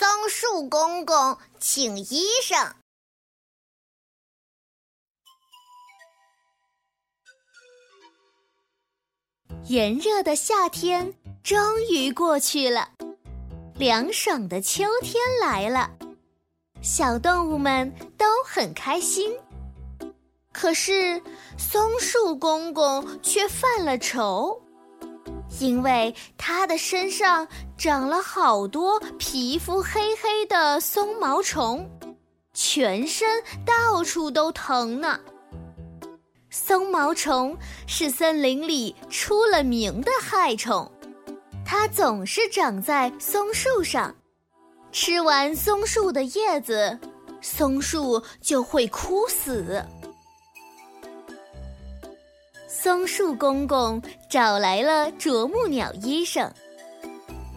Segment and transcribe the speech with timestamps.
[0.00, 2.74] 松树公公请医生。
[9.66, 11.12] 炎热的夏天
[11.44, 11.58] 终
[11.90, 12.92] 于过去了，
[13.74, 15.90] 凉爽的秋天来了，
[16.80, 19.30] 小动物们都很开心。
[20.50, 21.22] 可是
[21.58, 24.62] 松树公公却犯了愁，
[25.60, 31.88] 因为它的身上长了好多皮肤黑黑的松毛虫，
[32.54, 33.28] 全身
[33.64, 35.20] 到处都疼呢。
[36.48, 40.90] 松毛虫是森林里出了名的害虫，
[41.64, 44.14] 它总是长在松树上，
[44.90, 46.98] 吃完松树的叶子，
[47.42, 49.84] 松树就会枯死。
[52.72, 56.48] 松树公公找来了啄木鸟医生。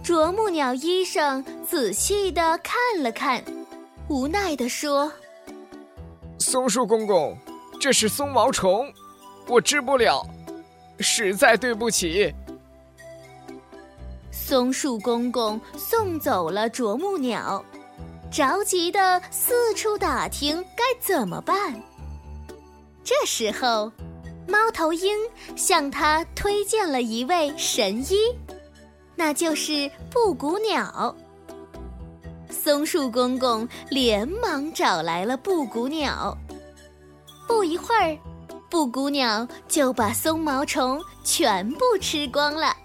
[0.04, 3.44] 啄木鸟医生仔细的看了看，
[4.10, 5.10] 无奈的说
[6.40, 7.38] ：“松树公公，
[7.80, 8.92] 这是松毛虫，
[9.48, 10.26] 我治不了，
[10.98, 12.34] 实在对不起。”
[14.34, 17.64] 松树公公送走了啄木鸟，
[18.32, 21.80] 着急的四处打听该怎么办。
[23.04, 23.92] 这时候。
[24.48, 25.18] 猫头鹰
[25.56, 28.18] 向他推荐了一位神医，
[29.16, 31.16] 那就是布谷鸟。
[32.50, 36.38] 松树公公连忙找来了布谷鸟。
[37.48, 38.18] 不一会儿，
[38.70, 42.76] 布谷鸟就把松毛虫全部吃光了。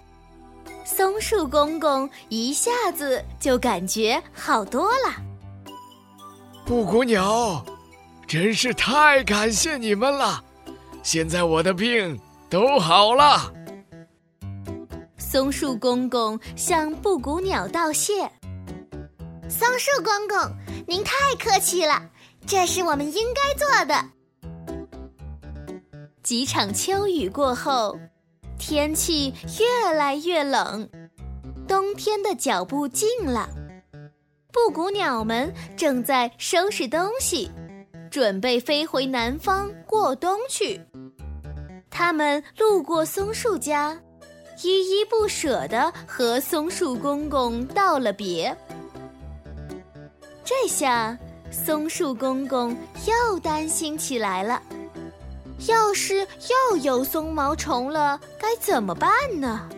[0.83, 5.13] 松树公公一下子就感觉好多了。
[6.65, 7.63] 布谷鸟，
[8.27, 10.43] 真是太感谢你们了。
[11.11, 12.15] 现在我的病
[12.51, 13.51] 都好了。
[15.17, 18.29] 松树公公向布谷鸟道谢。
[19.49, 20.55] 松树公公，
[20.87, 22.07] 您太客气了，
[22.45, 24.05] 这是我们应该做的。
[26.21, 27.97] 几场秋雨过后，
[28.59, 30.87] 天气越来越冷，
[31.67, 33.49] 冬天的脚步近了。
[34.51, 37.49] 布谷鸟们正在收拾东西。
[38.09, 40.81] 准备飞回南方过冬去。
[41.89, 43.99] 他们路过松树家，
[44.63, 48.55] 依依不舍地和松树公公道了别。
[50.43, 51.17] 这下，
[51.51, 52.75] 松树公公
[53.05, 54.61] 又担心起来了：
[55.67, 59.69] 要是又有松毛虫了，该怎么办呢？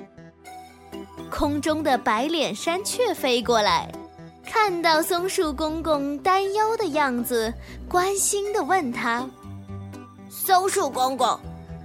[1.29, 3.91] 空中的白脸山雀飞过来。
[4.53, 7.51] 看到松树公公担忧的样子，
[7.88, 9.25] 关心地问他
[10.29, 11.39] ：“松树公公，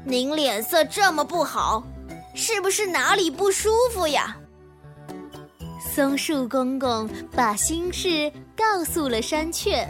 [0.04, 1.80] 您脸色这么不好，
[2.34, 4.36] 是不是哪里不舒服呀？”
[5.94, 9.88] 松树公公把心事告诉了山雀。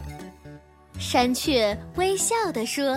[0.99, 2.95] 山雀微笑地说：“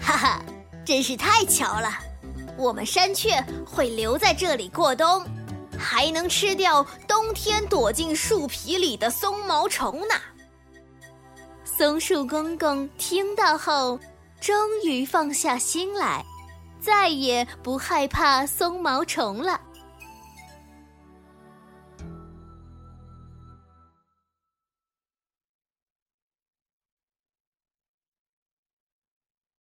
[0.00, 0.42] 哈哈，
[0.82, 1.90] 真是太巧了，
[2.56, 3.32] 我们山雀
[3.66, 5.22] 会留在这里过冬。”
[5.76, 10.16] 还能吃掉冬天躲进树皮里的松毛虫呢。
[11.64, 14.00] 松树公公听到后，
[14.40, 16.24] 终于放下心来，
[16.80, 19.60] 再也不害怕松毛虫了。